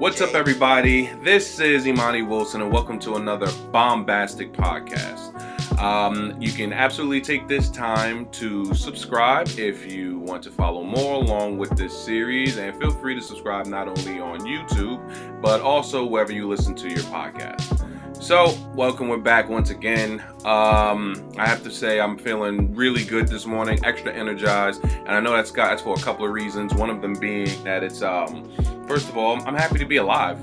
[0.00, 1.10] What's up, everybody?
[1.22, 5.78] This is Imani Wilson, and welcome to another bombastic podcast.
[5.78, 11.16] Um, you can absolutely take this time to subscribe if you want to follow more
[11.16, 16.06] along with this series, and feel free to subscribe not only on YouTube but also
[16.06, 17.86] wherever you listen to your podcast.
[18.22, 19.08] So, welcome.
[19.08, 20.22] We're back once again.
[20.46, 25.20] Um, I have to say, I'm feeling really good this morning, extra energized, and I
[25.20, 26.72] know that's got that's for a couple of reasons.
[26.72, 28.50] One of them being that it's um,
[28.90, 30.36] first of all, I'm happy to be alive.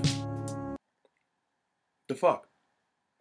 [2.08, 2.48] The fuck.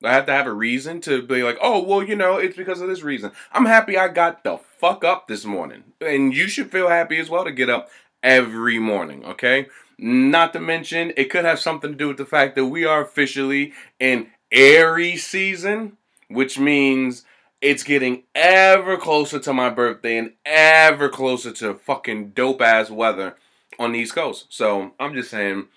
[0.01, 2.79] I have to have a reason to be like, oh, well, you know, it's because
[2.79, 3.33] of this reason.
[3.51, 5.83] I'm happy I got the fuck up this morning.
[5.99, 7.89] And you should feel happy as well to get up
[8.23, 9.67] every morning, okay?
[9.97, 13.01] Not to mention, it could have something to do with the fact that we are
[13.01, 15.97] officially in Aries season,
[16.29, 17.25] which means
[17.59, 23.35] it's getting ever closer to my birthday and ever closer to fucking dope ass weather
[23.79, 24.47] on the East Coast.
[24.49, 25.67] So I'm just saying,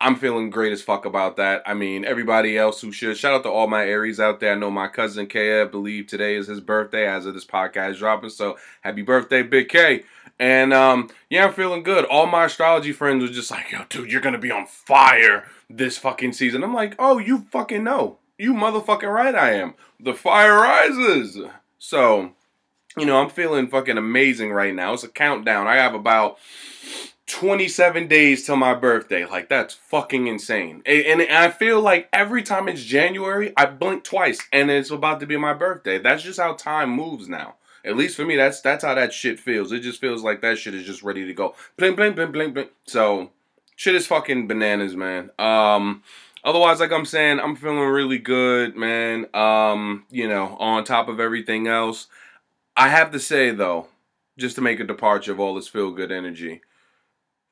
[0.00, 1.62] I'm feeling great as fuck about that.
[1.66, 3.16] I mean, everybody else who should.
[3.16, 4.52] Shout out to all my Aries out there.
[4.52, 7.98] I know my cousin K, I believe today is his birthday as of this podcast
[7.98, 8.30] dropping.
[8.30, 10.04] So happy birthday, Big K.
[10.38, 12.04] And um, yeah, I'm feeling good.
[12.04, 15.98] All my astrology friends were just like, yo, dude, you're gonna be on fire this
[15.98, 16.62] fucking season.
[16.62, 18.18] I'm like, oh, you fucking know.
[18.38, 19.74] You motherfucking right I am.
[19.98, 21.40] The fire rises.
[21.78, 22.34] So,
[22.96, 24.92] you know, I'm feeling fucking amazing right now.
[24.92, 25.66] It's a countdown.
[25.66, 26.38] I have about
[27.28, 29.24] 27 days till my birthday.
[29.24, 30.82] Like, that's fucking insane.
[30.86, 35.26] And, I feel like every time it's January, I blink twice and it's about to
[35.26, 35.98] be my birthday.
[35.98, 37.54] That's just how time moves now.
[37.84, 39.70] At least for me, that's that's how that shit feels.
[39.70, 41.54] It just feels like that shit is just ready to go.
[41.76, 42.70] Blink, blink, blink, blink, blink.
[42.86, 43.30] So,
[43.76, 45.30] shit is fucking bananas, man.
[45.38, 46.02] Um,
[46.42, 49.26] otherwise, like I'm saying, I'm feeling really good, man.
[49.32, 52.08] Um, you know, on top of everything else,
[52.76, 53.86] I have to say though,
[54.36, 56.62] just to make a departure of all this feel good energy,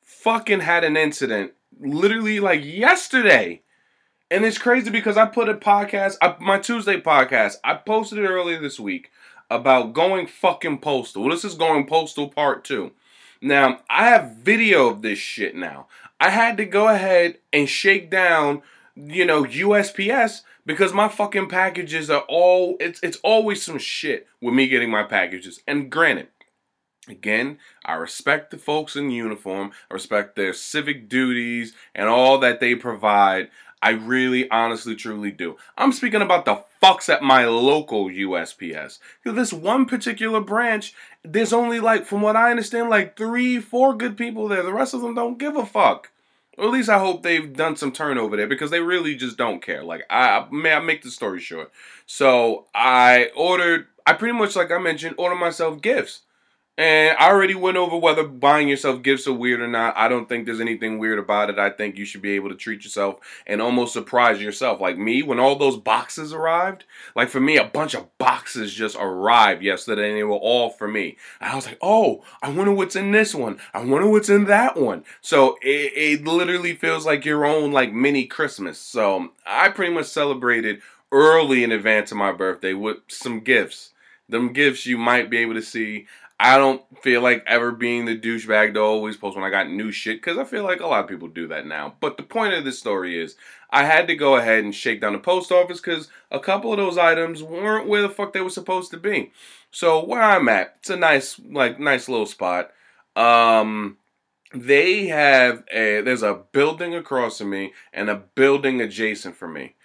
[0.06, 3.60] fucking had an incident literally like yesterday.
[4.30, 8.60] And it's crazy because I put a podcast, my Tuesday podcast, I posted it earlier
[8.60, 9.10] this week
[9.50, 11.22] about going fucking postal.
[11.22, 12.92] Well, this is going postal part two.
[13.42, 15.88] Now, I have video of this shit now.
[16.20, 18.62] I had to go ahead and shake down,
[18.96, 24.54] you know, USPS because my fucking packages are all it's it's always some shit with
[24.54, 25.60] me getting my packages.
[25.68, 26.28] And granted,
[27.08, 29.72] Again, I respect the folks in uniform.
[29.90, 33.48] I respect their civic duties and all that they provide.
[33.82, 35.56] I really, honestly, truly do.
[35.78, 38.98] I'm speaking about the fucks at my local USPS.
[39.24, 44.16] This one particular branch, there's only like, from what I understand, like three, four good
[44.16, 44.62] people there.
[44.62, 46.10] The rest of them don't give a fuck.
[46.58, 49.62] Or at least I hope they've done some turnover there because they really just don't
[49.62, 49.84] care.
[49.84, 51.70] Like I may I make the story short.
[52.06, 56.22] So I ordered I pretty much like I mentioned, ordered myself gifts.
[56.78, 59.96] And I already went over whether buying yourself gifts are weird or not.
[59.96, 61.58] I don't think there's anything weird about it.
[61.58, 64.78] I think you should be able to treat yourself and almost surprise yourself.
[64.78, 68.96] Like me, when all those boxes arrived, like for me, a bunch of boxes just
[69.00, 71.16] arrived yesterday and they were all for me.
[71.40, 73.58] And I was like, oh, I wonder what's in this one.
[73.72, 75.04] I wonder what's in that one.
[75.22, 78.78] So it, it literally feels like your own like mini Christmas.
[78.78, 83.92] So I pretty much celebrated early in advance of my birthday with some gifts.
[84.28, 86.06] Them gifts you might be able to see.
[86.38, 89.90] I don't feel like ever being the douchebag to always post when I got new
[89.90, 91.94] shit because I feel like a lot of people do that now.
[92.00, 93.36] But the point of this story is
[93.70, 96.78] I had to go ahead and shake down the post office because a couple of
[96.78, 99.32] those items weren't where the fuck they were supposed to be.
[99.70, 102.70] So where I'm at, it's a nice, like, nice little spot.
[103.16, 103.96] Um,
[104.54, 109.75] they have a there's a building across from me and a building adjacent from me.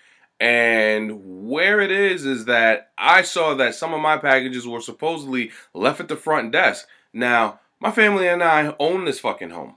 [0.41, 5.51] And where it is is that I saw that some of my packages were supposedly
[5.71, 6.87] left at the front desk.
[7.13, 9.75] Now, my family and I own this fucking home.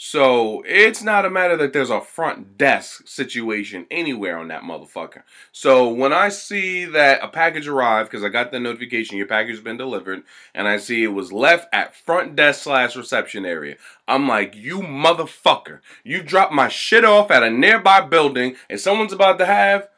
[0.00, 5.24] So it's not a matter that there's a front desk situation anywhere on that motherfucker.
[5.50, 9.56] So when I see that a package arrived, because I got the notification your package
[9.56, 10.22] has been delivered,
[10.54, 13.74] and I see it was left at front desk slash reception area,
[14.06, 19.12] I'm like, you motherfucker, you dropped my shit off at a nearby building, and someone's
[19.12, 19.88] about to have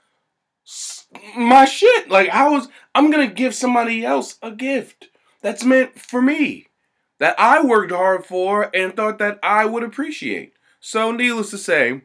[1.37, 2.09] my shit.
[2.09, 5.09] Like I was, I'm gonna give somebody else a gift
[5.43, 6.70] that's meant for me
[7.21, 10.55] that I worked hard for and thought that I would appreciate.
[10.81, 12.01] So, needless to say,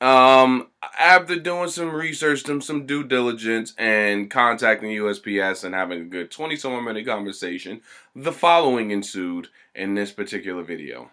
[0.00, 0.66] um,
[0.98, 6.30] after doing some research, some some due diligence, and contacting USPS and having a good
[6.30, 7.80] 20 some minute conversation,
[8.14, 11.10] the following ensued in this particular video.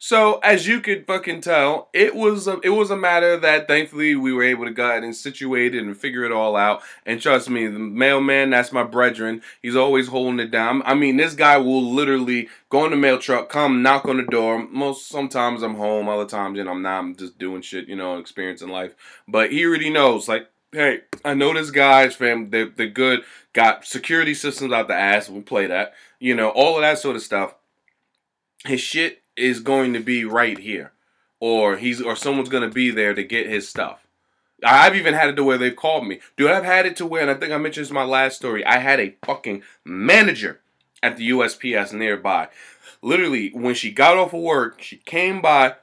[0.00, 4.14] So as you could fucking tell, it was a, it was a matter that thankfully
[4.14, 6.82] we were able to go ahead and situate it and figure it all out.
[7.04, 9.42] And trust me, the mailman, that's my brethren.
[9.60, 10.82] He's always holding it down.
[10.84, 14.22] I mean, this guy will literally go in the mail truck, come knock on the
[14.22, 14.64] door.
[14.68, 16.98] Most sometimes I'm home, other times you know I'm not.
[17.00, 18.94] I'm just doing shit, you know, experiencing life.
[19.26, 22.50] But he already knows, like, hey, I know this guy's fam.
[22.50, 23.22] They're, they're good.
[23.52, 25.28] Got security systems out the ass.
[25.28, 25.94] We'll play that.
[26.20, 27.56] You know, all of that sort of stuff.
[28.64, 30.92] His shit is going to be right here,
[31.40, 34.06] or he's or someone's going to be there to get his stuff.
[34.64, 36.20] I've even had it to where they've called me.
[36.36, 38.36] Dude, I've had it to where, and I think I mentioned this in my last
[38.36, 40.60] story, I had a fucking manager
[41.02, 42.48] at the USPS nearby.
[43.00, 45.76] Literally, when she got off of work, she came by,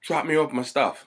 [0.00, 1.06] dropped me off my stuff.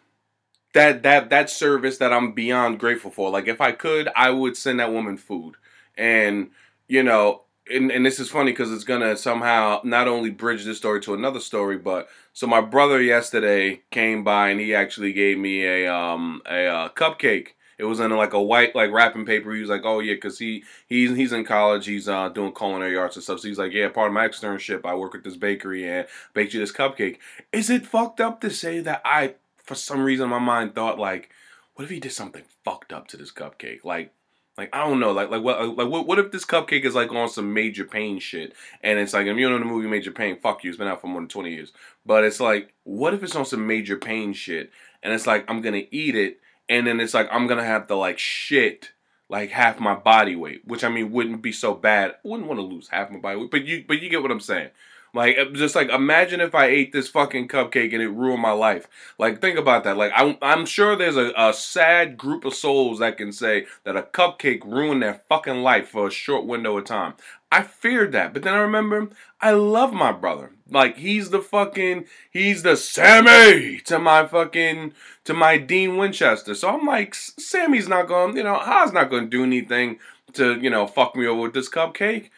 [0.73, 3.29] That that that service that I'm beyond grateful for.
[3.31, 5.55] Like if I could, I would send that woman food.
[5.97, 6.51] And
[6.87, 10.77] you know, and, and this is funny because it's gonna somehow not only bridge this
[10.77, 15.37] story to another story, but so my brother yesterday came by and he actually gave
[15.37, 17.49] me a um a uh, cupcake.
[17.77, 19.53] It was in like a white like wrapping paper.
[19.53, 21.85] He was like, "Oh yeah," because he he's he's in college.
[21.85, 23.39] He's uh doing culinary arts and stuff.
[23.39, 26.53] So he's like, "Yeah, part of my externship, I work at this bakery and baked
[26.53, 27.17] you this cupcake."
[27.51, 31.31] Is it fucked up to say that I, for some reason, my mind thought like,
[31.75, 33.83] what if he did something fucked up to this cupcake?
[33.83, 34.13] Like
[34.57, 37.11] like I don't know, like like what like what what if this cupcake is like
[37.11, 40.37] on some major pain shit, and it's like if you know the movie Major Payne,
[40.37, 41.73] fuck you, it's been out for more than twenty years.
[42.05, 44.71] But it's like, what if it's on some major pain shit,
[45.03, 47.95] and it's like I'm gonna eat it, and then it's like I'm gonna have to
[47.95, 48.91] like shit
[49.27, 52.11] like half my body weight, which I mean wouldn't be so bad.
[52.11, 54.31] I wouldn't want to lose half my body weight, but you but you get what
[54.31, 54.69] I'm saying.
[55.15, 58.51] Like, uh, just like imagine if I ate this fucking cupcake and it ruined my
[58.51, 58.87] life.
[59.17, 59.95] Like, think about that.
[59.95, 63.95] Like, I'm, I'm sure there's a, a sad group of souls that can say that
[63.95, 67.13] a cupcake ruined their fucking life for a short window of time.
[67.49, 69.09] I feared that, but then I remember
[69.39, 70.51] I love my brother.
[70.69, 76.55] Like he's the fucking he's the Sammy to my fucking to my Dean Winchester.
[76.55, 79.99] So I'm like Sammy's not to, you know, Ha's not going to do anything
[80.33, 82.29] to, you know, fuck me over with this cupcake.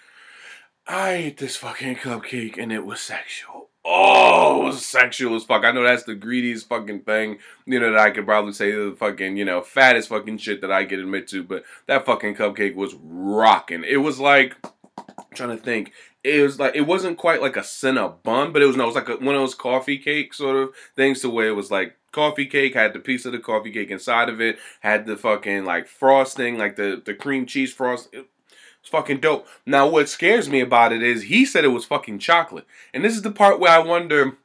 [0.88, 3.70] I ate this fucking cupcake and it was sexual.
[3.84, 5.64] Oh, it was sexual as fuck.
[5.64, 8.96] I know that's the greediest fucking thing, you know, that I could probably say the
[8.98, 12.76] fucking, you know, fattest fucking shit that I could admit to, but that fucking cupcake
[12.76, 13.84] was rocking.
[13.86, 14.56] It was like,
[14.98, 15.94] I'm trying to think,
[16.24, 18.96] it was like, it wasn't quite like a Cinnabon, but it was, no, it was
[18.96, 21.98] like a, one of those coffee cake sort of things to where it was like
[22.12, 25.64] coffee cake, had the piece of the coffee cake inside of it, had the fucking
[25.64, 28.10] like frosting, like the, the cream cheese frost.
[28.88, 29.46] It's fucking dope.
[29.66, 32.66] Now, what scares me about it is he said it was fucking chocolate.
[32.94, 34.38] And this is the part where I wonder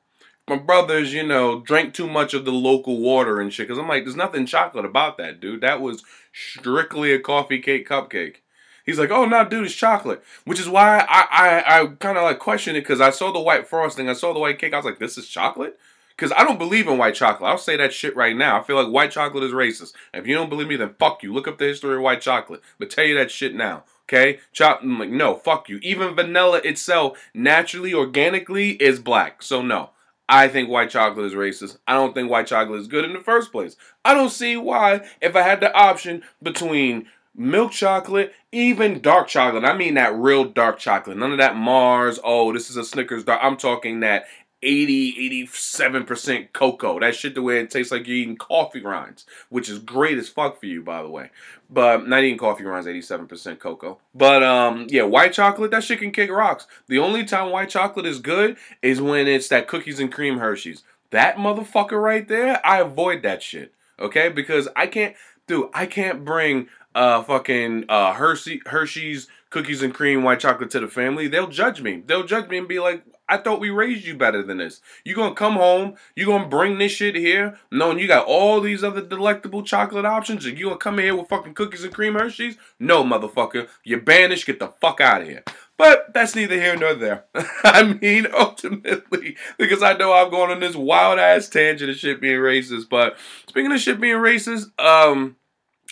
[0.49, 3.69] my brothers, you know, drank too much of the local water and shit.
[3.69, 5.61] Because I'm like, there's nothing chocolate about that, dude.
[5.61, 6.03] That was
[6.33, 8.37] strictly a coffee cake cupcake.
[8.85, 10.25] He's like, oh no, dude, it's chocolate.
[10.45, 13.39] Which is why I I, I kind of like question it because I saw the
[13.39, 14.75] white frosting, I saw the white cake.
[14.75, 15.79] I was like, this is chocolate.
[16.17, 17.49] Because I don't believe in white chocolate.
[17.49, 18.59] I'll say that shit right now.
[18.59, 19.93] I feel like white chocolate is racist.
[20.13, 21.33] if you don't believe me, then fuck you.
[21.33, 22.61] Look up the history of white chocolate.
[22.79, 23.85] But tell you that shit now.
[24.13, 24.81] Okay, chop.
[24.85, 25.79] like, no, fuck you.
[25.83, 29.43] Even vanilla itself, naturally, organically, is black.
[29.43, 29.91] So no,
[30.29, 31.79] I think white chocolate is racist.
[31.89, 33.77] I don't think white chocolate is good in the first place.
[34.05, 39.65] I don't see why, if I had the option between milk chocolate, even dark chocolate.
[39.65, 41.17] I mean that real dark chocolate.
[41.17, 42.21] None of that Mars.
[42.23, 43.41] Oh, this is a Snickers dark.
[43.43, 44.27] I'm talking that
[44.63, 47.01] 80, 87% cocoa.
[47.01, 50.29] That shit the way it tastes like you're eating coffee grinds, which is great as
[50.29, 51.31] fuck for you, by the way.
[51.69, 53.99] But not eating coffee grinds, 87% cocoa.
[54.15, 56.67] But um, yeah, white chocolate, that shit can kick rocks.
[56.87, 60.83] The only time white chocolate is good is when it's that cookies and cream Hershey's.
[61.11, 63.75] That motherfucker right there, I avoid that shit.
[63.99, 64.29] Okay?
[64.29, 65.15] Because I can't,
[65.47, 70.81] dude, I can't bring uh fucking uh Hershey Hershey's cookies and cream white chocolate to
[70.81, 71.29] the family.
[71.29, 72.03] They'll judge me.
[72.05, 74.83] They'll judge me and be like, I thought we raised you better than this.
[75.07, 78.85] You gonna come home, you gonna bring this shit here, knowing you got all these
[78.85, 82.59] other delectable chocolate options, and you gonna come here with fucking cookies and cream Hershey's?
[82.79, 83.69] No, motherfucker.
[83.85, 85.45] You're banished, get the fuck out of here.
[85.79, 87.25] But that's neither here nor there.
[87.65, 92.21] I mean, ultimately, because I know I'm going on this wild ass tangent of shit
[92.21, 92.91] being racist.
[92.91, 93.17] But
[93.49, 95.37] speaking of shit being racist, um,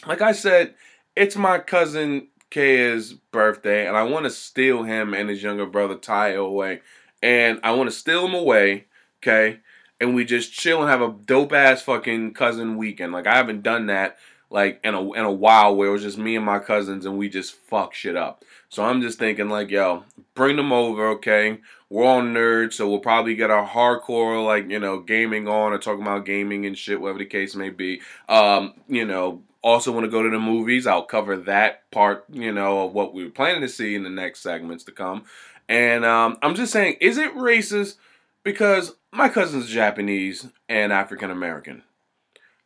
[0.07, 0.75] like I said,
[1.17, 5.95] it's my cousin Kaya's birthday, and I want to steal him and his younger brother
[5.95, 6.83] Ty away
[7.23, 8.87] and I want to steal him away,
[9.23, 9.61] okay?
[10.01, 13.13] And we just chill and have a dope ass fucking cousin weekend.
[13.13, 14.17] Like I haven't done that
[14.51, 17.17] like in a in a while where it was just me and my cousins and
[17.17, 18.45] we just fuck shit up.
[18.69, 21.59] So I'm just thinking like, yo, bring them over, okay?
[21.89, 25.79] We're all nerds, so we'll probably get our hardcore like, you know, gaming on or
[25.79, 28.01] talking about gaming and shit, whatever the case may be.
[28.29, 30.87] Um, you know, also want to go to the movies.
[30.87, 34.11] I'll cover that part, you know, of what we are planning to see in the
[34.11, 35.25] next segments to come.
[35.71, 37.95] And um, I'm just saying, is it racist?
[38.43, 41.85] Because my cousin's Japanese and African American.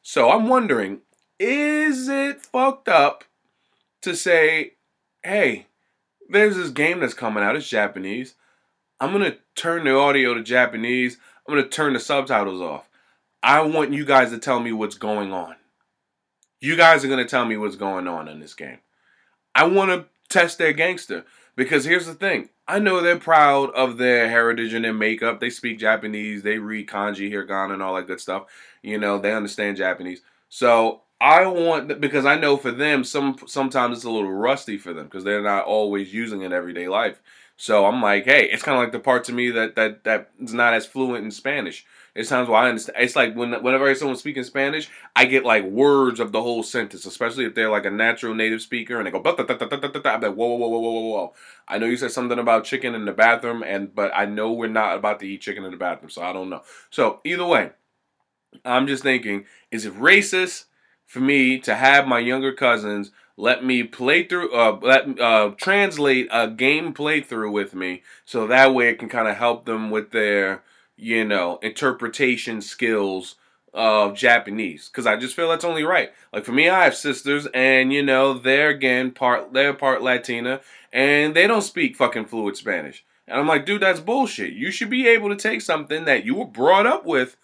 [0.00, 1.00] So I'm wondering,
[1.38, 3.24] is it fucked up
[4.00, 4.72] to say,
[5.22, 5.66] hey,
[6.30, 8.36] there's this game that's coming out, it's Japanese.
[8.98, 11.18] I'm gonna turn the audio to Japanese.
[11.46, 12.88] I'm gonna turn the subtitles off.
[13.42, 15.56] I want you guys to tell me what's going on.
[16.60, 18.78] You guys are gonna tell me what's going on in this game.
[19.54, 22.50] I want to test their gangster because here's the thing.
[22.66, 25.40] I know they're proud of their heritage and their makeup.
[25.40, 26.42] They speak Japanese.
[26.42, 28.46] They read kanji, hiragana, and all that good stuff.
[28.82, 30.22] You know, they understand Japanese.
[30.48, 34.92] So I want because I know for them, some sometimes it's a little rusty for
[34.92, 37.20] them because they're not always using it in everyday life.
[37.56, 40.30] So I'm like, hey, it's kind of like the parts of me that that that
[40.40, 41.86] is not as fluent in Spanish.
[42.14, 42.98] It's times where I understand.
[43.00, 47.04] It's like when whenever someone's speaking Spanish, I get like words of the whole sentence,
[47.06, 49.20] especially if they're like a natural native speaker and they go.
[49.24, 51.34] I'm like, whoa, whoa, whoa, whoa, whoa, whoa.
[51.66, 54.68] I know you said something about chicken in the bathroom, and but I know we're
[54.68, 56.62] not about to eat chicken in the bathroom, so I don't know.
[56.90, 57.70] So either way,
[58.64, 60.66] I'm just thinking, is it racist
[61.06, 63.10] for me to have my younger cousins?
[63.36, 68.72] let me play through uh let uh translate a game playthrough with me so that
[68.72, 70.62] way it can kind of help them with their
[70.96, 73.36] you know interpretation skills
[73.72, 76.12] of Japanese because I just feel that's only right.
[76.32, 80.60] Like for me, I have sisters, and you know they're again part they're part Latina,
[80.92, 83.04] and they don't speak fucking fluid Spanish.
[83.26, 84.52] And I'm like, dude, that's bullshit.
[84.52, 87.36] You should be able to take something that you were brought up with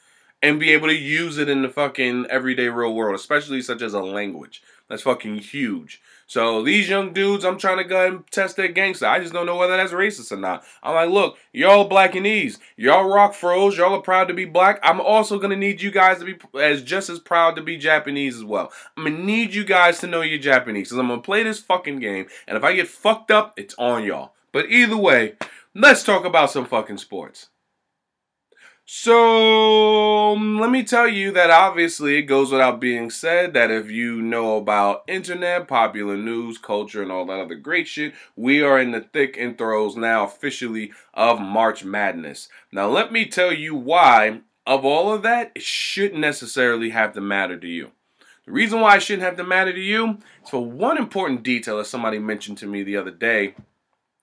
[0.42, 3.94] and be able to use it in the fucking everyday real world, especially such as
[3.94, 4.62] a language.
[4.88, 6.00] That's fucking huge.
[6.30, 9.04] So these young dudes, I'm trying to go and test their gangster.
[9.04, 10.62] I just don't know whether that's racist or not.
[10.80, 12.58] I'm like, look, y'all Blackanese.
[12.76, 13.76] Y'all rock fros.
[13.76, 14.78] Y'all are proud to be black.
[14.84, 18.36] I'm also gonna need you guys to be as just as proud to be Japanese
[18.36, 18.70] as well.
[18.96, 20.90] I'm gonna need you guys to know you're Japanese.
[20.90, 22.26] Cause I'm gonna play this fucking game.
[22.46, 24.34] And if I get fucked up, it's on y'all.
[24.52, 25.34] But either way,
[25.74, 27.48] let's talk about some fucking sports.
[28.92, 33.88] So, um, let me tell you that obviously it goes without being said that if
[33.88, 38.80] you know about internet, popular news, culture, and all that other great shit, we are
[38.80, 42.48] in the thick and throes now officially of March Madness.
[42.72, 47.20] Now, let me tell you why, of all of that, it shouldn't necessarily have to
[47.20, 47.92] matter to you.
[48.44, 51.78] The reason why it shouldn't have to matter to you is for one important detail
[51.78, 53.54] that somebody mentioned to me the other day.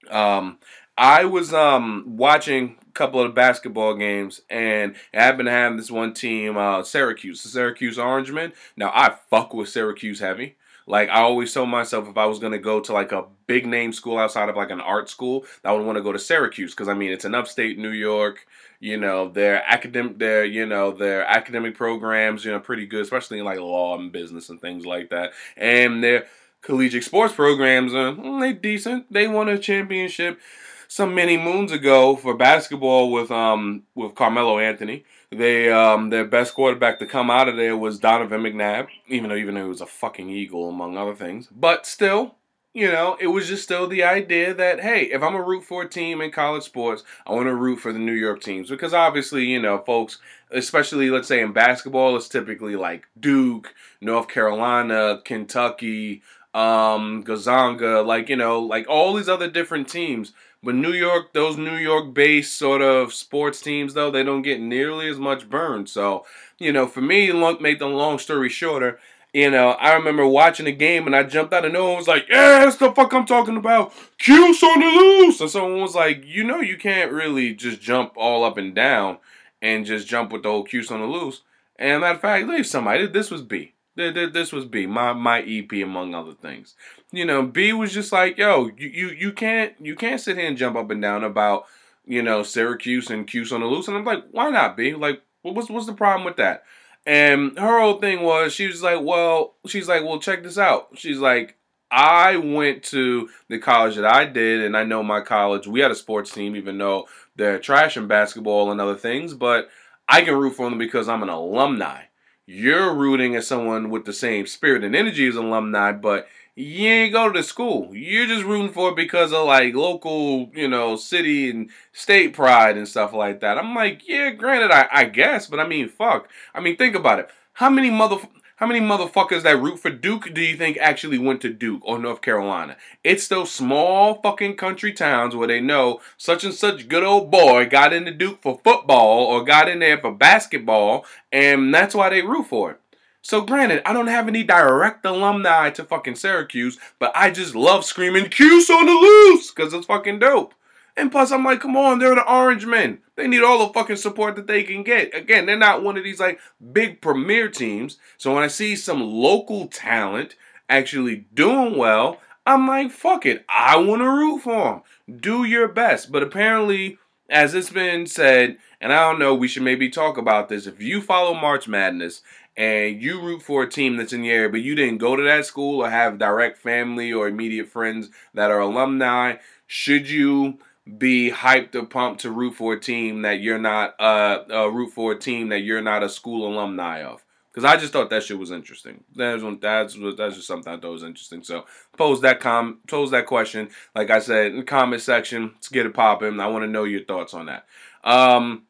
[0.09, 0.59] Um,
[0.97, 5.91] I was um, watching a couple of basketball games, and I happen to have this
[5.91, 8.53] one team, uh, Syracuse, the Syracuse Orange Men.
[8.75, 10.55] Now I fuck with Syracuse heavy.
[10.87, 13.91] Like I always told myself, if I was gonna go to like a big name
[13.93, 16.87] school outside of like an art school, I would want to go to Syracuse because
[16.87, 18.47] I mean it's in upstate New York.
[18.79, 23.37] You know their academic, their you know their academic programs, you know pretty good, especially
[23.37, 25.33] in like law and business and things like that.
[25.57, 26.25] And their
[26.61, 29.11] collegiate sports programs, uh, they decent.
[29.11, 30.39] They won a championship
[30.88, 35.03] some many moons ago for basketball with um with Carmelo Anthony.
[35.32, 39.36] They um their best quarterback to come out of there was Donovan McNabb, even though
[39.36, 41.48] even though he was a fucking eagle among other things.
[41.48, 42.36] But still,
[42.74, 45.84] you know, it was just still the idea that hey, if I'm a root for
[45.84, 48.94] a team in college sports, I want to root for the New York teams because
[48.94, 50.20] obviously, you know, folks,
[50.51, 56.22] especially let's say in basketball, it's typically like Duke, North Carolina, Kentucky,
[56.53, 60.34] um, Gonzaga, like you know, like all these other different teams
[60.67, 64.59] but New York, those New York based sort of sports teams, though, they don't get
[64.59, 65.88] nearly as much burn.
[65.88, 66.25] So,
[66.59, 67.31] you know, for me,
[67.62, 69.00] make the long story shorter,
[69.31, 72.09] you know, I remember watching the game and I jumped out of no one was
[72.09, 73.93] like, yeah, that's the fuck I'm talking about.
[74.17, 75.39] Cuse on the loose.
[75.39, 79.19] And someone was like, you know, you can't really just jump all up and down
[79.62, 81.43] and just jump with the whole Cuse on the loose.
[81.77, 83.07] And matter of fact, leave somebody.
[83.07, 83.71] This was B.
[83.97, 86.75] This was B, my my EP among other things.
[87.11, 90.47] You know, B was just like, yo, you you, you can't you can't sit here
[90.47, 91.65] and jump up and down about
[92.05, 94.93] you know Syracuse and Cuse on the loose, and I'm like, why not B?
[94.93, 96.63] Like, what's what's the problem with that?
[97.07, 100.89] And her whole thing was, she was like, well, she's like, well, check this out.
[100.95, 101.55] She's like,
[101.89, 105.65] I went to the college that I did, and I know my college.
[105.65, 109.69] We had a sports team, even though they're trash in basketball and other things, but
[110.07, 112.03] I can root for them because I'm an alumni
[112.47, 117.13] you're rooting at someone with the same spirit and energy as alumni, but you ain't
[117.13, 117.93] go to the school.
[117.93, 122.77] You're just rooting for it because of like local, you know, city and state pride
[122.77, 123.57] and stuff like that.
[123.57, 126.29] I'm like, yeah, granted, I, I guess, but I mean, fuck.
[126.55, 127.29] I mean, think about it.
[127.53, 128.17] How many mother
[128.57, 131.99] how many motherfuckers that root for Duke do you think actually went to Duke or
[131.99, 132.75] North Carolina?
[133.03, 137.67] It's those small fucking country towns where they know such and such good old boy
[137.67, 142.23] got into Duke for football or got in there for basketball, and that's why they
[142.23, 142.79] root for it.
[143.21, 147.85] So granted, I don't have any direct alumni to fucking Syracuse, but I just love
[147.85, 150.55] screaming Cuse on the loose because it's fucking dope.
[150.97, 152.99] And plus, I'm like, come on, they're the Orange Men.
[153.15, 155.15] They need all the fucking support that they can get.
[155.15, 156.39] Again, they're not one of these like
[156.73, 157.97] big premier teams.
[158.17, 160.35] So when I see some local talent
[160.67, 163.45] actually doing well, I'm like, fuck it.
[163.47, 165.19] I want to root for them.
[165.19, 166.11] Do your best.
[166.11, 166.97] But apparently,
[167.29, 170.65] as it's been said, and I don't know, we should maybe talk about this.
[170.65, 172.21] If you follow March Madness
[172.55, 175.23] and you root for a team that's in the area, but you didn't go to
[175.23, 179.35] that school or have direct family or immediate friends that are alumni,
[179.67, 180.57] should you
[180.98, 184.94] be hyped or pumped to root for a team that you're not uh, uh root
[184.94, 187.24] for a team that you're not a school alumni of?
[187.51, 189.03] Because I just thought that shit was interesting.
[189.15, 191.44] That's that's that's just something I thought was interesting.
[191.44, 191.65] So
[191.98, 193.70] pose that com pose that question.
[193.96, 196.39] Like I said in the comment section, let's get it popping.
[196.39, 197.65] I want to know your thoughts on that.
[198.03, 198.67] Um,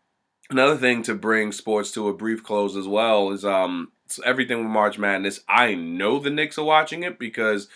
[0.49, 3.91] Another thing to bring sports to a brief close as well is um
[4.23, 5.41] everything with March Madness.
[5.47, 7.67] I know the Knicks are watching it because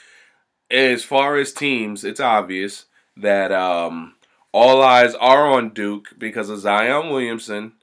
[0.70, 2.86] as far as teams, it's obvious
[3.18, 4.16] that um
[4.54, 7.74] all eyes are on Duke because of Zion Williamson.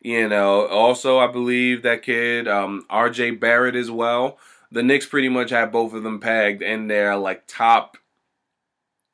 [0.00, 4.38] You know, also I believe that kid, um, RJ Barrett as well.
[4.70, 7.96] The Knicks pretty much have both of them pegged in their like top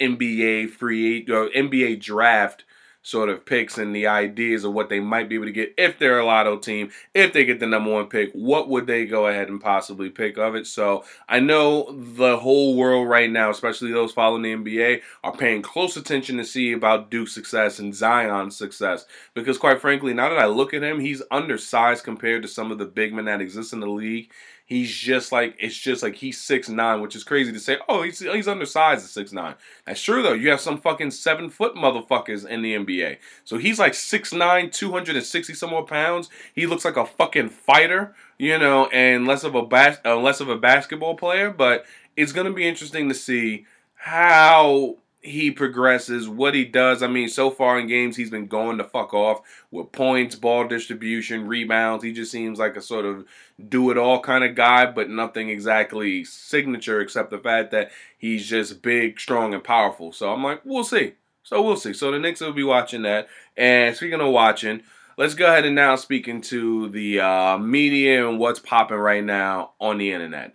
[0.00, 2.64] NBA free or NBA draft
[3.04, 5.98] sort of picks and the ideas of what they might be able to get if
[5.98, 9.26] they're a lotto team, if they get the number one pick, what would they go
[9.26, 10.66] ahead and possibly pick of it?
[10.66, 15.60] So I know the whole world right now, especially those following the NBA, are paying
[15.60, 19.04] close attention to see about Duke's success and Zion's success.
[19.34, 22.78] Because quite frankly, now that I look at him, he's undersized compared to some of
[22.78, 24.30] the big men that exist in the league.
[24.66, 27.76] He's just like it's just like he's six nine, which is crazy to say.
[27.86, 29.56] Oh, he's he's undersized at six nine.
[29.86, 30.32] That's true though.
[30.32, 33.18] You have some fucking seven foot motherfuckers in the NBA.
[33.44, 36.30] So he's like 6'9", 260 some more pounds.
[36.54, 40.40] He looks like a fucking fighter, you know, and less of a bas- uh, less
[40.40, 41.50] of a basketball player.
[41.50, 41.84] But
[42.16, 43.66] it's gonna be interesting to see
[43.96, 47.02] how he progresses, what he does.
[47.02, 49.40] I mean, so far in games, he's been going to fuck off
[49.70, 52.04] with points, ball distribution, rebounds.
[52.04, 53.24] He just seems like a sort of
[53.68, 58.46] do it all kind of guy, but nothing exactly signature except the fact that he's
[58.46, 60.12] just big, strong, and powerful.
[60.12, 61.14] So I'm like, we'll see.
[61.42, 61.94] So we'll see.
[61.94, 63.28] So the Knicks will be watching that.
[63.56, 64.82] And speaking of watching,
[65.16, 69.72] let's go ahead and now speak into the uh, media and what's popping right now
[69.80, 70.54] on the internet.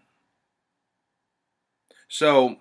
[2.07, 2.57] So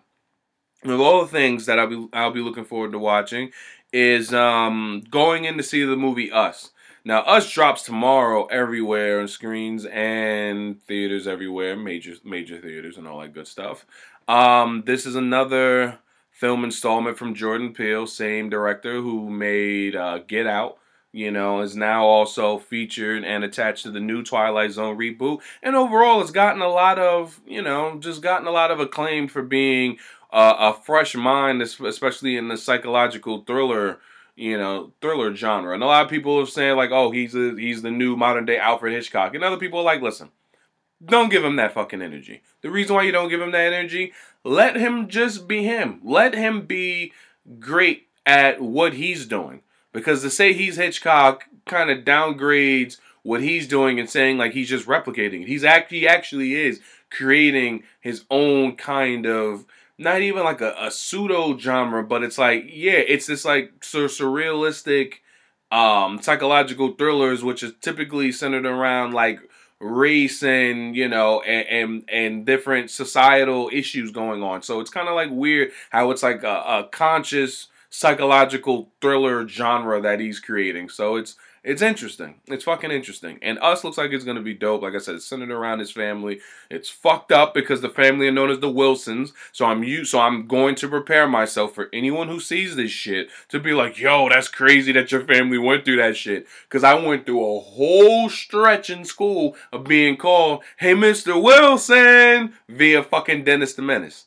[0.84, 3.50] of all the things that I'll be I'll be looking forward to watching
[3.92, 6.70] is um, going in to see the movie Us.
[7.04, 13.20] Now, Us drops tomorrow everywhere on screens and theaters everywhere, major major theaters and all
[13.20, 13.86] that good stuff.
[14.26, 15.98] Um, this is another
[16.30, 20.78] film installment from Jordan Peele, same director who made uh, Get Out.
[21.18, 25.40] You know, is now also featured and attached to the new Twilight Zone reboot.
[25.64, 29.26] And overall, it's gotten a lot of, you know, just gotten a lot of acclaim
[29.26, 29.98] for being
[30.32, 33.98] uh, a fresh mind, especially in the psychological thriller,
[34.36, 35.74] you know, thriller genre.
[35.74, 38.44] And a lot of people are saying like, "Oh, he's a, he's the new modern
[38.44, 40.30] day Alfred Hitchcock," and other people are like, "Listen,
[41.04, 42.42] don't give him that fucking energy.
[42.60, 44.12] The reason why you don't give him that energy,
[44.44, 46.00] let him just be him.
[46.04, 47.12] Let him be
[47.58, 49.62] great at what he's doing.
[49.98, 54.68] Because to say he's Hitchcock kind of downgrades what he's doing and saying like he's
[54.68, 55.48] just replicating it.
[55.48, 56.80] He's actually actually is
[57.10, 59.66] creating his own kind of
[59.98, 64.08] not even like a, a pseudo genre, but it's like yeah, it's this like sur-
[64.08, 65.14] surrealistic
[65.70, 69.38] um psychological thrillers which is typically centered around like
[69.80, 75.08] race and you know and and, and different societal issues going on so it's kind
[75.08, 80.88] of like weird how it's like a, a conscious psychological thriller genre that he's creating
[80.88, 81.36] so it's
[81.68, 82.36] it's interesting.
[82.46, 83.38] It's fucking interesting.
[83.42, 84.80] And Us looks like it's gonna be dope.
[84.80, 86.40] Like I said, it's centered around his family.
[86.70, 89.34] It's fucked up because the family are known as the Wilsons.
[89.52, 93.28] So I'm you so I'm going to prepare myself for anyone who sees this shit
[93.48, 96.46] to be like, yo, that's crazy that your family went through that shit.
[96.70, 101.42] Cause I went through a whole stretch in school of being called, hey Mr.
[101.42, 104.24] Wilson, via fucking Dennis the Menace.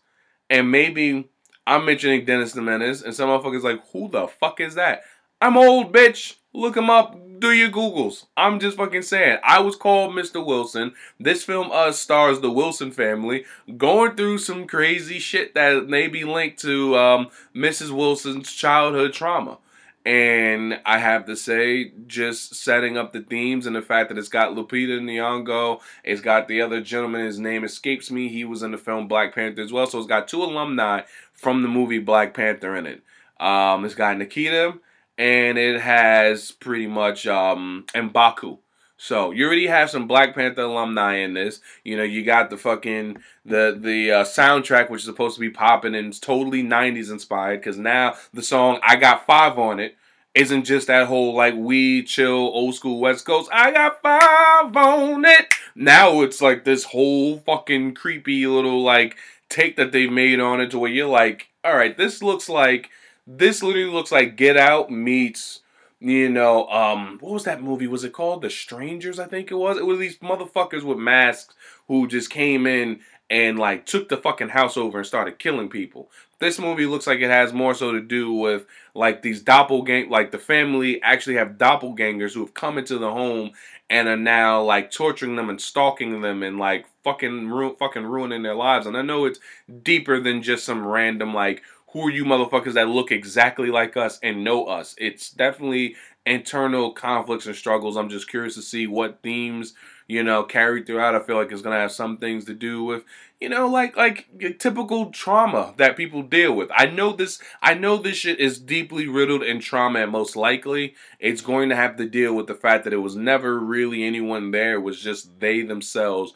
[0.50, 1.31] And maybe
[1.68, 5.04] I'm mentioning Dennis the Menace, and some motherfuckers like, who the fuck is that?
[5.42, 6.36] I'm old, bitch.
[6.54, 7.18] Look him up.
[7.40, 8.26] Do your Googles.
[8.38, 9.40] I'm just fucking saying.
[9.44, 10.46] I was called Mr.
[10.46, 10.94] Wilson.
[11.20, 13.46] This film uh, stars the Wilson family
[13.78, 17.90] going through some crazy shit that may be linked to um, Mrs.
[17.90, 19.58] Wilson's childhood trauma.
[20.04, 24.30] And I have to say, just setting up the themes and the fact that it's
[24.30, 28.28] got Lupita Nyong'o, it's got the other gentleman, his name escapes me.
[28.28, 29.86] He was in the film Black Panther as well.
[29.86, 31.02] So it's got two alumni
[31.34, 33.04] from the movie Black Panther in it.
[33.40, 34.74] Um, it's got Nikita
[35.18, 38.58] and it has pretty much um Mbaku.
[39.04, 41.60] So you already have some Black Panther alumni in this.
[41.84, 45.50] You know, you got the fucking the the uh, soundtrack, which is supposed to be
[45.50, 47.62] popping and it's totally '90s inspired.
[47.62, 49.98] Because now the song "I Got Five on it
[50.36, 53.50] isn't just that whole like we chill old school West Coast.
[53.52, 55.52] I got five on it.
[55.74, 59.18] Now it's like this whole fucking creepy little like
[59.50, 62.92] take that they've made on it to where you're like, all right, this looks like
[63.26, 65.62] this literally looks like Get Out meets
[66.02, 67.86] you know, um, what was that movie?
[67.86, 69.20] Was it called The Strangers?
[69.20, 69.78] I think it was.
[69.78, 71.54] It was these motherfuckers with masks
[71.88, 76.10] who just came in and like took the fucking house over and started killing people.
[76.40, 80.32] This movie looks like it has more so to do with like these doppelgang like
[80.32, 83.52] the family actually have doppelgangers who have come into the home
[83.92, 88.42] and are now like torturing them and stalking them and like fucking ru- fucking ruining
[88.42, 88.88] their lives.
[88.88, 89.40] And I know it's
[89.84, 91.62] deeper than just some random like
[91.92, 94.96] who are you motherfuckers that look exactly like us and know us?
[94.98, 97.98] It's definitely internal conflicts and struggles.
[97.98, 99.74] I'm just curious to see what themes,
[100.08, 101.16] you know, carried throughout.
[101.16, 103.04] I feel like it's gonna have some things to do with,
[103.42, 104.28] you know, like like
[104.60, 106.70] typical trauma that people deal with.
[106.74, 110.96] I know this I know this shit is deeply riddled in trauma and most likely
[111.20, 114.52] it's going to have to deal with the fact that it was never really anyone
[114.52, 114.76] there.
[114.76, 116.34] It was just they themselves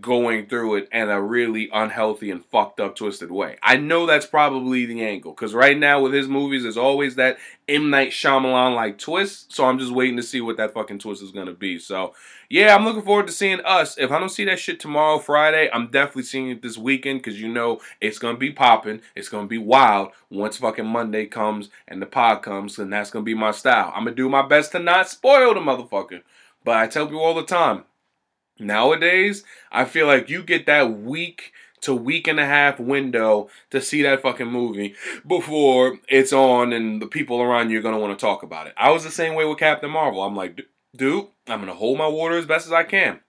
[0.00, 3.56] going through it in a really unhealthy and fucked up, twisted way.
[3.62, 7.38] I know that's probably the angle because right now with his movies, there's always that
[7.68, 9.52] M Night Shyamalan like twist.
[9.52, 11.78] So I'm just waiting to see what that fucking twist is gonna be.
[11.78, 12.14] So
[12.48, 13.98] yeah, I'm looking forward to seeing us.
[13.98, 17.40] If I don't see that shit tomorrow, Friday, I'm definitely seeing it this weekend because
[17.40, 19.00] you know it's gonna be popping.
[19.14, 23.24] It's gonna be wild once fucking Monday comes and the pod comes, and that's gonna
[23.24, 23.92] be my style.
[23.94, 26.22] I'm gonna do my best to not spoil the motherfucker.
[26.64, 27.84] But I tell people all the time,
[28.58, 33.80] Nowadays, I feel like you get that week to week and a half window to
[33.80, 34.94] see that fucking movie
[35.26, 38.66] before it's on and the people around you are going to want to talk about
[38.66, 38.74] it.
[38.76, 40.22] I was the same way with Captain Marvel.
[40.22, 40.62] I'm like,
[40.96, 43.20] dude, I'm going to hold my water as best as I can.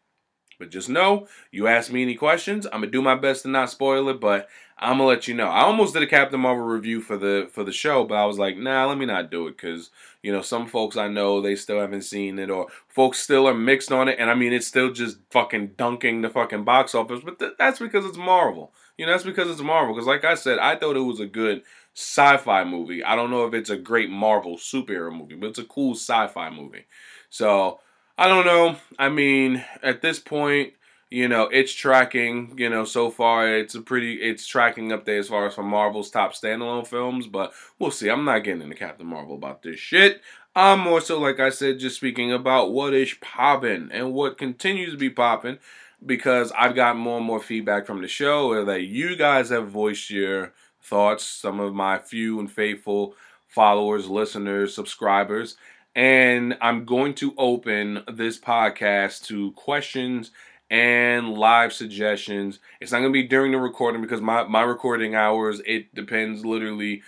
[0.57, 3.69] But just know, you ask me any questions, I'm gonna do my best to not
[3.69, 5.47] spoil it, but I'm gonna let you know.
[5.47, 8.37] I almost did a Captain Marvel review for the for the show, but I was
[8.37, 9.89] like, nah, let me not do it because
[10.21, 13.53] you know some folks I know they still haven't seen it, or folks still are
[13.53, 17.21] mixed on it, and I mean it's still just fucking dunking the fucking box office.
[17.23, 18.73] But th- that's because it's Marvel.
[18.97, 19.93] You know, that's because it's Marvel.
[19.93, 23.01] Because like I said, I thought it was a good sci-fi movie.
[23.01, 26.49] I don't know if it's a great Marvel superhero movie, but it's a cool sci-fi
[26.49, 26.85] movie.
[27.29, 27.79] So
[28.17, 28.75] I don't know.
[28.99, 30.73] I mean, at this point,
[31.15, 35.19] you know, it's tracking, you know, so far it's a pretty it's tracking up there
[35.19, 38.09] as far as for Marvel's top standalone films, but we'll see.
[38.09, 40.21] I'm not getting into Captain Marvel about this shit.
[40.57, 44.91] I'm more so like I said, just speaking about what is popping and what continues
[44.91, 45.57] to be popping
[46.05, 50.09] because I've got more and more feedback from the show that you guys have voiced
[50.09, 50.51] your
[50.83, 53.15] thoughts, some of my few and faithful
[53.47, 55.55] followers, listeners, subscribers,
[55.95, 60.31] and I'm going to open this podcast to questions
[60.69, 62.59] and live suggestions.
[62.79, 66.43] It's not going to be during the recording because my, my recording hours, it depends
[66.43, 67.03] literally,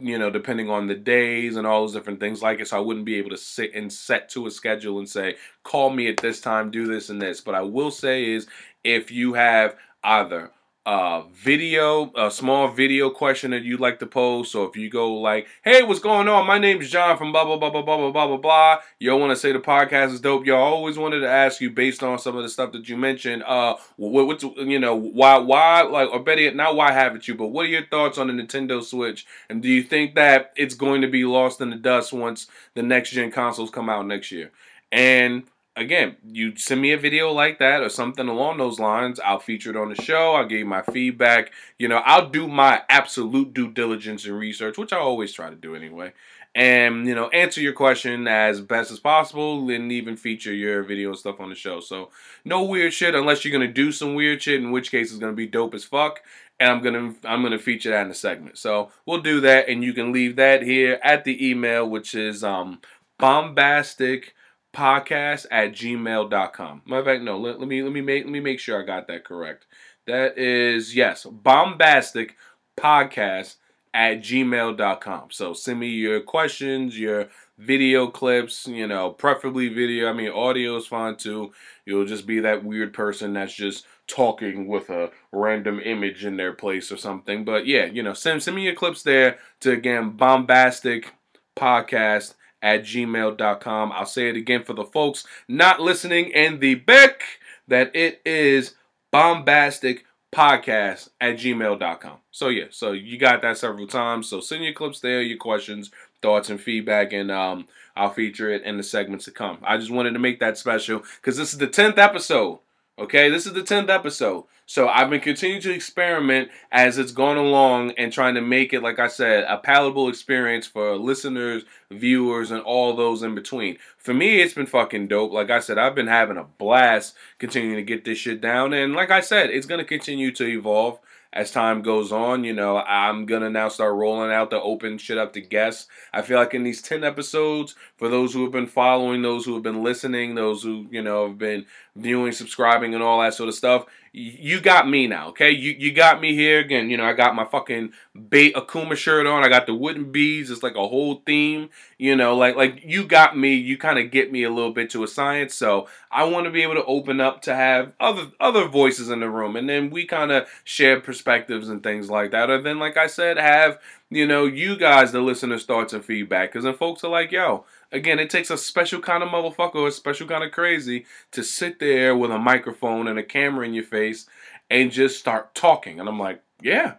[0.00, 2.68] you know, depending on the days and all those different things like it.
[2.68, 5.90] So I wouldn't be able to sit and set to a schedule and say, call
[5.90, 7.40] me at this time, do this and this.
[7.40, 8.46] But I will say is
[8.82, 10.50] if you have either
[10.84, 14.50] uh, video, a small video question that you'd like to pose.
[14.50, 16.46] So if you go like, "Hey, what's going on?
[16.46, 19.30] My name's John from blah blah blah blah blah blah blah blah blah," you want
[19.30, 20.44] to say the podcast is dope.
[20.44, 23.44] Y'all always wanted to ask you based on some of the stuff that you mentioned.
[23.44, 27.36] Uh, what, what's you know why why like or better yet, not why haven't you,
[27.36, 29.24] but what are your thoughts on the Nintendo Switch?
[29.48, 32.82] And do you think that it's going to be lost in the dust once the
[32.82, 34.50] next gen consoles come out next year?
[34.90, 35.44] And
[35.76, 39.70] again, you send me a video like that or something along those lines, I'll feature
[39.70, 40.34] it on the show.
[40.34, 41.52] I'll give you my feedback.
[41.78, 45.56] You know, I'll do my absolute due diligence and research, which I always try to
[45.56, 46.12] do anyway.
[46.54, 51.08] And, you know, answer your question as best as possible and even feature your video
[51.08, 51.80] and stuff on the show.
[51.80, 52.10] So,
[52.44, 55.18] no weird shit unless you're going to do some weird shit, in which case it's
[55.18, 56.20] going to be dope as fuck.
[56.60, 58.56] And I'm gonna I'm gonna feature that in a segment.
[58.56, 62.44] So we'll do that, and you can leave that here at the email, which is
[62.44, 62.80] um
[63.18, 64.34] bombastic
[64.72, 66.82] podcast at gmail.com.
[66.86, 68.86] Matter of fact, no, let, let me let me make let me make sure I
[68.86, 69.66] got that correct.
[70.06, 72.36] That is yes, bombastic
[72.76, 73.56] podcast
[73.94, 75.30] at gmail.com.
[75.30, 80.08] So send me your questions, your video clips, you know, preferably video.
[80.08, 81.52] I mean audio is fine too.
[81.84, 86.52] You'll just be that weird person that's just talking with a random image in their
[86.52, 87.44] place or something.
[87.44, 91.12] But yeah, you know, send send me your clips there to again bombastic
[91.56, 93.92] podcast at gmail.com.
[93.92, 97.22] I'll say it again for the folks not listening in the back
[97.68, 98.74] that it is
[99.10, 102.16] bombastic podcast at gmail.com.
[102.30, 104.28] So yeah, so you got that several times.
[104.28, 105.90] So send your clips there, your questions,
[106.22, 109.58] thoughts, and feedback, and um, I'll feature it in the segments to come.
[109.62, 112.60] I just wanted to make that special because this is the 10th episode.
[112.98, 114.44] Okay, this is the 10th episode.
[114.72, 118.82] So I've been continuing to experiment as it's gone along and trying to make it,
[118.82, 123.76] like I said, a palatable experience for listeners, viewers, and all those in between.
[123.98, 125.30] For me, it's been fucking dope.
[125.30, 128.72] Like I said, I've been having a blast continuing to get this shit down.
[128.72, 131.00] And like I said, it's going to continue to evolve
[131.32, 135.16] as time goes on, you know, I'm gonna now start rolling out the open shit
[135.16, 135.88] up to guests.
[136.12, 139.54] I feel like in these 10 episodes, for those who have been following, those who
[139.54, 141.64] have been listening, those who, you know, have been
[141.96, 145.50] viewing, subscribing, and all that sort of stuff, you got me now, okay?
[145.50, 146.90] You you got me here again.
[146.90, 147.92] You know, I got my fucking
[148.28, 149.42] bait Akuma shirt on.
[149.42, 150.50] I got the wooden beads.
[150.50, 151.70] It's like a whole theme.
[151.96, 153.54] You know, like like you got me.
[153.54, 155.54] You kind of get me a little bit to a science.
[155.54, 159.20] So I want to be able to open up to have other other voices in
[159.20, 162.50] the room, and then we kind of share perspectives and things like that.
[162.50, 163.78] Or then, like I said, have
[164.10, 166.52] you know you guys, the listeners' thoughts and feedback.
[166.52, 169.92] Because then folks are like, yo, Again, it takes a special kind of motherfucker a
[169.92, 173.84] special kind of crazy to sit there with a microphone and a camera in your
[173.84, 174.26] face
[174.70, 176.00] and just start talking.
[176.00, 176.94] And I'm like, yeah,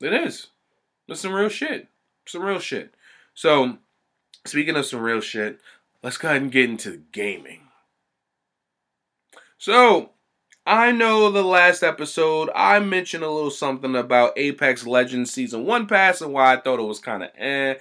[0.00, 0.46] it is.
[1.08, 1.88] That's some real shit.
[2.26, 2.94] Some real shit.
[3.34, 3.78] So,
[4.46, 5.60] speaking of some real shit,
[6.02, 7.62] let's go ahead and get into gaming.
[9.58, 10.10] So,
[10.64, 15.86] I know the last episode I mentioned a little something about Apex Legends Season 1
[15.86, 17.74] Pass and why I thought it was kind of eh.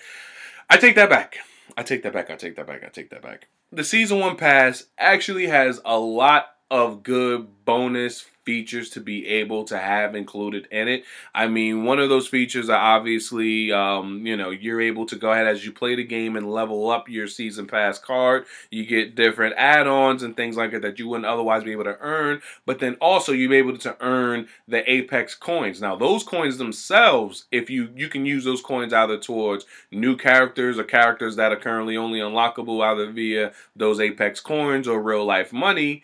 [0.70, 1.38] I take that back.
[1.76, 2.30] I take that back.
[2.30, 2.84] I take that back.
[2.84, 3.48] I take that back.
[3.72, 9.66] The season one pass actually has a lot of good bonus features to be able
[9.66, 11.04] to have included in it.
[11.36, 15.34] I mean, one of those features are obviously, um, you know, you're able to go
[15.34, 18.46] ahead as you play the game and level up your season pass card.
[18.72, 21.98] You get different add-ons and things like that that you wouldn't otherwise be able to
[22.00, 22.40] earn.
[22.66, 25.82] But then also you're able to earn the Apex coins.
[25.82, 30.80] Now, those coins themselves, if you you can use those coins either towards new characters
[30.80, 35.52] or characters that are currently only unlockable either via those Apex coins or real life
[35.52, 36.02] money.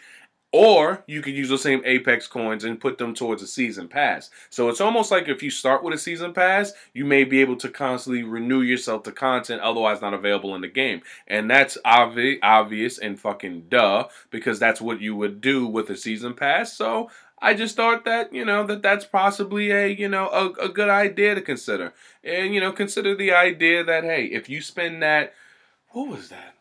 [0.55, 4.29] Or you could use those same Apex coins and put them towards a season pass.
[4.51, 7.55] So it's almost like if you start with a season pass, you may be able
[7.55, 11.01] to constantly renew yourself to content otherwise not available in the game.
[11.27, 15.97] And that's obvi- obvious and fucking duh, because that's what you would do with a
[15.97, 16.71] season pass.
[16.77, 17.09] So
[17.41, 20.89] I just thought that, you know, that that's possibly a, you know, a, a good
[20.89, 21.95] idea to consider.
[22.23, 25.33] And, you know, consider the idea that, hey, if you spend that,
[25.89, 26.53] what was that?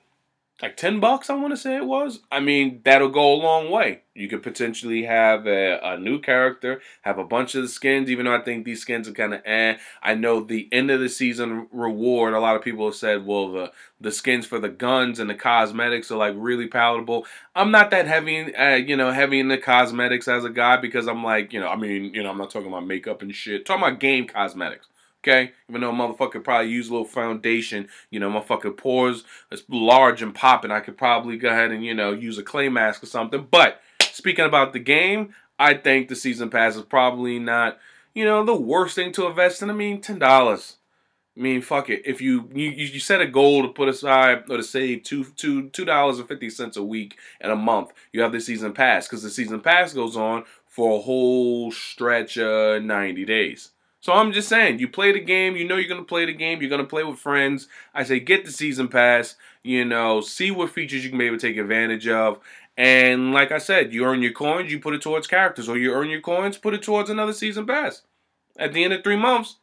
[0.63, 2.21] Like 10 bucks i want to say it was?
[2.31, 4.03] I mean that'll go a long way.
[4.15, 8.25] You could potentially have a, a, new character have a bunch of the skins even
[8.27, 9.77] though i think these skins are kind of eh.
[10.03, 13.51] I know the end of the season reward a lot of people have said well
[13.53, 17.27] the the skins for the guns and the cosmetics are like really palatable.
[17.55, 21.09] I'm not that heavy uh, you know heavy in the cosmetics as a guy because
[21.09, 23.67] i'm like you know i mean you know i'm not talking about makeup and shit.
[23.67, 24.87] Talking about game cosmetics
[25.25, 29.63] Okay, even though a motherfucker probably use a little foundation, you know, motherfucker pores it's
[29.69, 30.73] large and popping.
[30.73, 33.47] I could probably go ahead and you know use a clay mask or something.
[33.51, 37.79] But speaking about the game, I think the season pass is probably not
[38.15, 39.71] you know the worst thing to invest in.
[39.71, 40.77] I mean, ten dollars.
[41.37, 42.03] I mean, fuck it.
[42.05, 45.69] If you, you you set a goal to put aside or to save two two
[45.71, 49.07] two dollars and fifty cents a week and a month, you have the season pass
[49.07, 53.72] because the season pass goes on for a whole stretch of ninety days.
[54.03, 56.61] So I'm just saying, you play the game, you know you're gonna play the game,
[56.61, 57.69] you're gonna play with friends.
[57.95, 61.39] I say get the season pass, you know, see what features you can be able
[61.39, 62.41] to take advantage of.
[62.77, 65.93] And like I said, you earn your coins, you put it towards characters, or you
[65.93, 68.03] earn your coins, put it towards another season pass.
[68.59, 69.59] At the end of three months,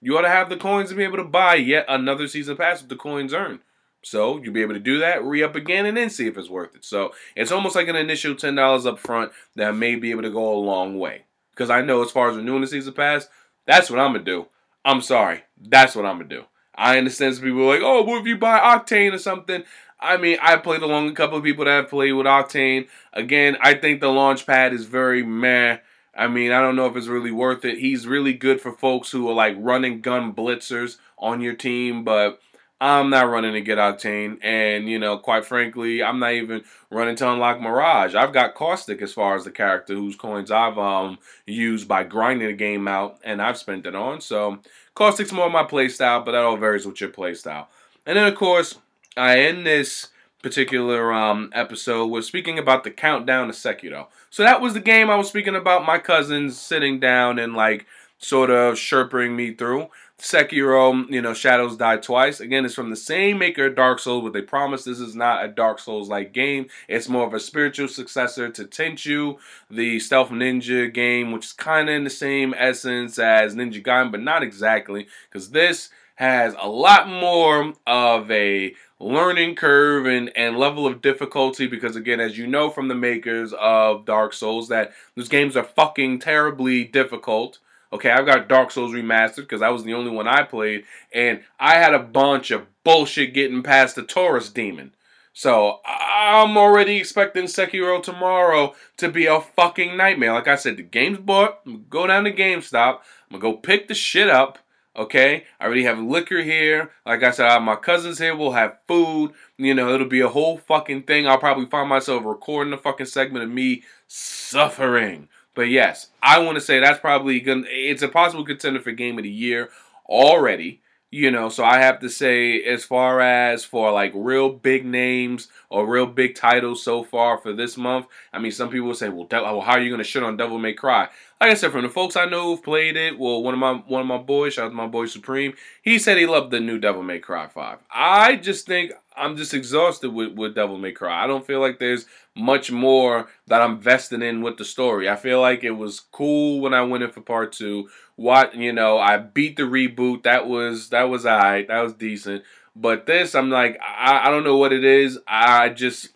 [0.00, 2.80] you ought to have the coins to be able to buy yet another season pass
[2.80, 3.60] with the coins earned.
[4.02, 6.48] So you'll be able to do that, re up again, and then see if it's
[6.48, 6.84] worth it.
[6.84, 10.30] So it's almost like an initial ten dollars up front that may be able to
[10.30, 11.24] go a long way.
[11.50, 13.28] Because I know as far as renewing the season pass,
[13.70, 14.46] that's what I'm gonna do.
[14.84, 15.42] I'm sorry.
[15.56, 16.44] That's what I'm gonna do.
[16.74, 19.62] I understand some people like, oh, what if you buy Octane or something?
[20.00, 22.88] I mean, I played along a couple of people that have played with Octane.
[23.12, 25.78] Again, I think the launch pad is very meh.
[26.16, 27.78] I mean, I don't know if it's really worth it.
[27.78, 32.40] He's really good for folks who are like running gun blitzers on your team, but
[32.80, 37.14] I'm not running to get Octane, and you know, quite frankly, I'm not even running
[37.16, 38.14] to unlock Mirage.
[38.14, 42.48] I've got Caustic as far as the character whose coins I've um used by grinding
[42.48, 44.22] the game out, and I've spent it on.
[44.22, 44.60] So
[44.94, 47.66] Caustic's more my playstyle, but that all varies with your playstyle.
[48.06, 48.78] And then of course,
[49.14, 50.08] I end this
[50.42, 54.06] particular um episode with speaking about the countdown to Sekiro.
[54.30, 55.84] So that was the game I was speaking about.
[55.84, 57.84] My cousins sitting down and like
[58.16, 59.88] sort of sherpering me through.
[60.20, 62.40] Sekiro, you know, Shadows Die Twice.
[62.40, 65.44] Again, it's from the same maker of Dark Souls, but they promise this is not
[65.44, 66.66] a Dark Souls-like game.
[66.88, 69.38] It's more of a spiritual successor to Tenchu,
[69.70, 74.10] the stealth ninja game, which is kind of in the same essence as Ninja Gaiden,
[74.10, 80.58] but not exactly, because this has a lot more of a learning curve and, and
[80.58, 84.92] level of difficulty because again as you know from the makers of dark souls that
[85.16, 87.58] those games are fucking terribly difficult
[87.92, 91.40] okay i've got dark souls remastered because that was the only one i played and
[91.58, 94.94] i had a bunch of bullshit getting past the taurus demon
[95.32, 100.82] so i'm already expecting sekiro tomorrow to be a fucking nightmare like i said the
[100.82, 102.98] game's bought I'm gonna go down to gamestop
[103.30, 104.58] i'm gonna go pick the shit up
[104.96, 106.90] Okay, I already have liquor here.
[107.06, 108.34] Like I said, I my cousins here.
[108.34, 109.32] We'll have food.
[109.56, 111.28] You know, it'll be a whole fucking thing.
[111.28, 115.28] I'll probably find myself recording a fucking segment of me suffering.
[115.54, 117.64] But yes, I want to say that's probably gonna.
[117.66, 119.70] It's a possible contender for game of the year
[120.08, 120.80] already.
[121.12, 125.48] You know, so I have to say, as far as for like real big names
[125.68, 129.08] or real big titles so far for this month, I mean, some people will say,
[129.08, 129.26] well,
[129.60, 131.08] how are you going to shit on Devil May Cry?
[131.40, 133.72] Like I said, from the folks I know who've played it, well, one of my
[133.88, 136.60] one of my boys, shout out to my boy Supreme, he said he loved the
[136.60, 137.78] new Devil May Cry 5.
[137.90, 141.24] I just think I'm just exhausted with, with Devil May Cry.
[141.24, 142.06] I don't feel like there's
[142.40, 145.08] much more that I'm vested in with the story.
[145.08, 147.88] I feel like it was cool when I went in for part two.
[148.16, 150.24] What you know, I beat the reboot.
[150.24, 151.68] That was that was alright.
[151.68, 152.44] That was decent.
[152.74, 155.18] But this, I'm like, I, I don't know what it is.
[155.26, 156.08] I just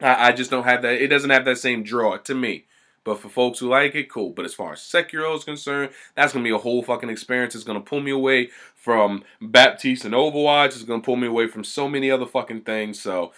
[0.00, 1.02] I, I just don't have that.
[1.02, 2.66] It doesn't have that same draw to me.
[3.04, 4.30] But for folks who like it, cool.
[4.30, 7.54] But as far as Sekiro is concerned, that's gonna be a whole fucking experience.
[7.54, 10.68] It's gonna pull me away from Baptiste and Overwatch.
[10.68, 12.98] It's gonna pull me away from so many other fucking things.
[12.98, 13.32] So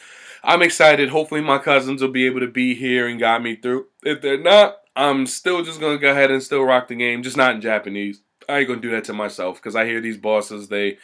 [0.47, 1.09] I'm excited.
[1.09, 3.89] Hopefully my cousins will be able to be here and guide me through.
[4.05, 7.37] If they're not, I'm still just gonna go ahead and still rock the game, just
[7.37, 8.21] not in Japanese.
[8.49, 10.99] I ain't gonna do that to myself because I hear these bosses, they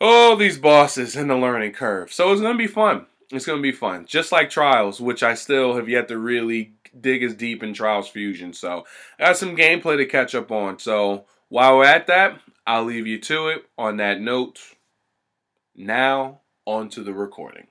[0.00, 2.10] oh these bosses in the learning curve.
[2.10, 3.04] So it's gonna be fun.
[3.30, 4.06] It's gonna be fun.
[4.06, 8.08] Just like Trials, which I still have yet to really dig as deep in Trials
[8.08, 8.54] Fusion.
[8.54, 8.86] So
[9.18, 10.78] I got some gameplay to catch up on.
[10.78, 13.66] So while we're at that, I'll leave you to it.
[13.76, 14.58] On that note,
[15.76, 17.66] now on to the recording.